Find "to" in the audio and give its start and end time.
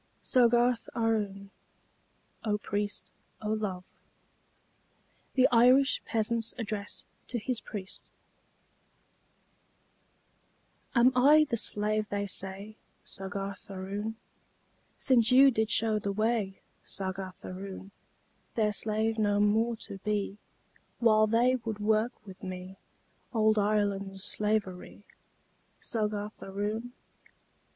7.27-7.37, 19.85-19.99